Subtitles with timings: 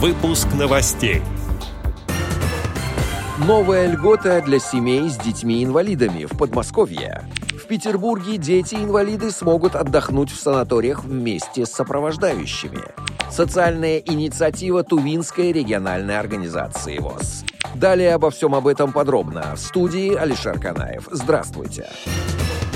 [0.00, 1.22] Выпуск новостей.
[3.36, 7.24] Новая льгота для семей с детьми-инвалидами в Подмосковье.
[7.60, 12.84] В Петербурге дети-инвалиды смогут отдохнуть в санаториях вместе с сопровождающими.
[13.28, 17.44] Социальная инициатива Тувинской региональной организации ВОЗ.
[17.74, 19.56] Далее обо всем об этом подробно.
[19.56, 21.08] В студии Алишер Канаев.
[21.10, 21.88] Здравствуйте.
[22.06, 22.67] Здравствуйте.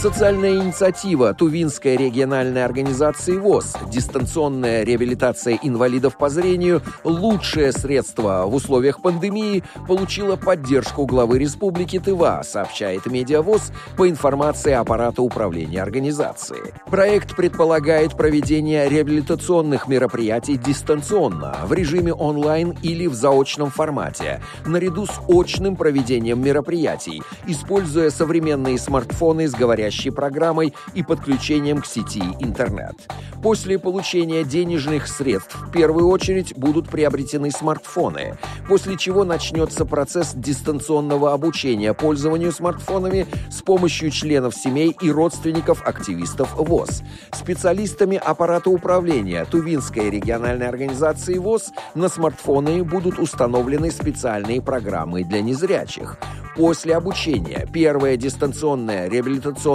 [0.00, 6.80] Социальная инициатива Тувинской региональной организации ВОЗ «Дистанционная реабилитация инвалидов по зрению.
[7.04, 15.20] Лучшее средство в условиях пандемии» получила поддержку главы республики Тыва, сообщает Медиавоз по информации аппарата
[15.20, 16.72] управления организации.
[16.86, 25.20] Проект предполагает проведение реабилитационных мероприятий дистанционно, в режиме онлайн или в заочном формате, наряду с
[25.28, 32.94] очным проведением мероприятий, используя современные смартфоны с говорящей говорящей программой и подключением к сети интернет.
[33.42, 38.36] После получения денежных средств в первую очередь будут приобретены смартфоны,
[38.68, 46.54] после чего начнется процесс дистанционного обучения пользованию смартфонами с помощью членов семей и родственников активистов
[46.56, 47.02] ВОЗ.
[47.32, 56.16] Специалистами аппарата управления Тувинской региональной организации ВОЗ на смартфоны будут установлены специальные программы для незрячих.
[56.56, 59.08] После обучения первое дистанционное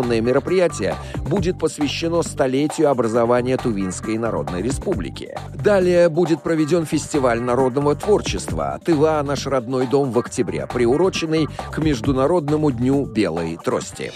[0.06, 0.96] реабилитационное мероприятие
[1.28, 5.36] будет посвящено столетию образования Тувинской Народной Республики.
[5.54, 9.22] Далее будет проведен фестиваль народного творчества «Тыва.
[9.26, 14.12] Наш родной дом» в октябре, приуроченный к Международному дню белой трости.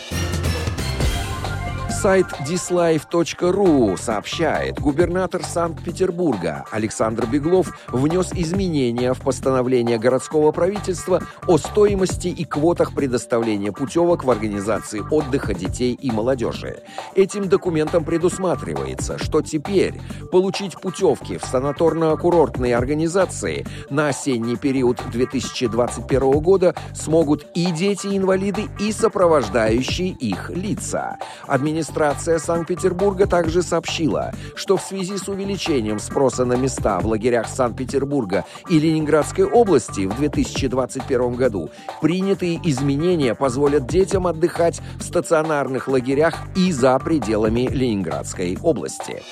[2.02, 12.30] Сайт dislife.ru сообщает, губернатор Санкт-Петербурга Александр Беглов внес изменения в постановление городского правительства о стоимости
[12.30, 16.84] и квотах предоставления путевок в организации отдыха детей и молодежи.
[17.16, 20.00] Этим документом предусматривается, что теперь
[20.32, 30.12] получить путевки в санаторно-курортные организации на осенний период 2021 года смогут и дети-инвалиды, и сопровождающие
[30.12, 31.18] их лица.
[31.46, 37.48] Администрация Администрация Санкт-Петербурга также сообщила, что в связи с увеличением спроса на места в лагерях
[37.48, 46.36] Санкт-Петербурга и Ленинградской области в 2021 году принятые изменения позволят детям отдыхать в стационарных лагерях
[46.56, 49.24] и за пределами Ленинградской области.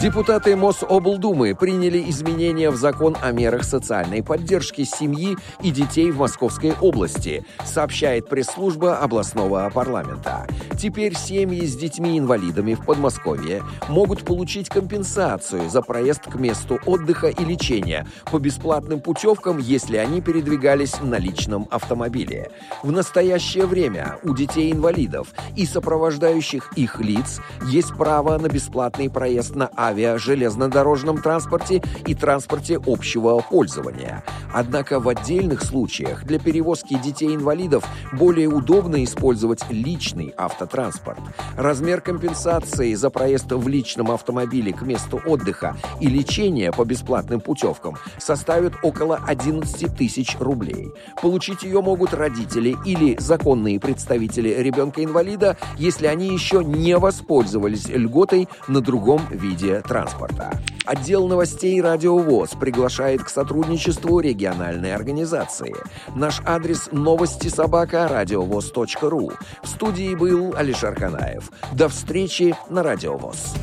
[0.00, 6.72] Депутаты Мособлдумы приняли изменения в закон о мерах социальной поддержки семьи и детей в Московской
[6.80, 10.46] области, сообщает пресс-служба областного парламента.
[10.78, 17.44] Теперь семьи с детьми-инвалидами в Подмосковье могут получить компенсацию за проезд к месту отдыха и
[17.44, 22.50] лечения по бесплатным путевкам, если они передвигались на личном автомобиле.
[22.82, 29.68] В настоящее время у детей-инвалидов и сопровождающих их лиц есть право на бесплатный проезд на
[29.76, 34.22] авиа, железнодорожном транспорте и транспорте общего пользования.
[34.52, 41.20] Однако в отдельных случаях для перевозки детей-инвалидов более удобно использовать личный автотранспорт.
[41.56, 47.96] Размер компенсации за проезд в личном автомобиле к месту отдыха и лечения по бесплатным путевкам
[48.18, 50.92] составит около 11 тысяч рублей.
[51.20, 58.80] Получить ее могут родители или законные представители ребенка-инвалида, если они еще не воспользовались льготой на
[58.80, 60.52] другом виде транспорта.
[60.86, 65.74] Отдел новостей «Радиовоз» приглашает к сотрудничеству региональной организации.
[66.16, 69.32] Наш адрес новости собака радиовоз.ру.
[69.62, 71.50] В студии был Алишер Канаев.
[71.72, 73.54] До встречи на «Радиовоз».